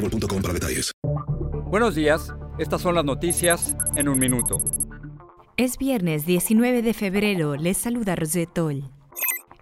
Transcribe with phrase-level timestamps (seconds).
[0.00, 0.92] boostmobile.com para detalles.
[1.66, 4.58] Buenos días, estas son las noticias en un minuto.
[5.56, 8.90] Es viernes 19 de febrero, les saluda Rosetol.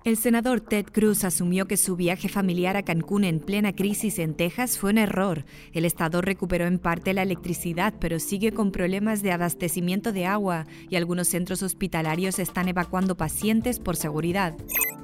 [0.05, 4.35] El senador Ted Cruz asumió que su viaje familiar a Cancún en plena crisis en
[4.35, 5.45] Texas fue un error.
[5.73, 10.67] El estado recuperó en parte la electricidad, pero sigue con problemas de abastecimiento de agua
[10.89, 14.55] y algunos centros hospitalarios están evacuando pacientes por seguridad.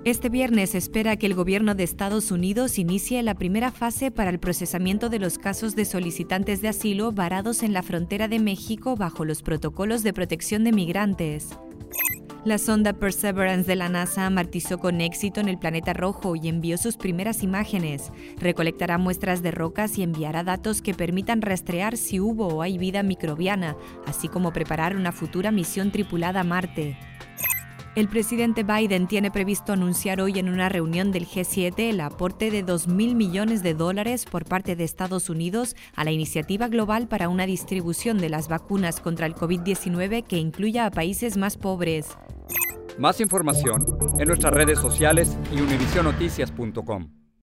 [0.04, 4.28] Este viernes se espera que el gobierno de Estados Unidos inicie la primera fase para
[4.28, 8.96] el procesamiento de los casos de solicitantes de asilo varados en la frontera de México
[8.96, 11.58] bajo los protocolos de protección de migrantes.
[12.44, 16.76] La sonda Perseverance de la NASA martizó con éxito en el planeta rojo y envió
[16.76, 18.12] sus primeras imágenes.
[18.36, 23.02] Recolectará muestras de rocas y enviará datos que permitan rastrear si hubo o hay vida
[23.02, 23.74] microbiana,
[24.04, 26.98] así como preparar una futura misión tripulada a Marte.
[27.94, 32.66] El presidente Biden tiene previsto anunciar hoy en una reunión del G7 el aporte de
[32.66, 37.46] 2.000 millones de dólares por parte de Estados Unidos a la iniciativa global para una
[37.46, 42.08] distribución de las vacunas contra el COVID-19 que incluya a países más pobres.
[42.98, 43.84] Más información
[44.18, 47.23] en nuestras redes sociales y univisionoticias.com.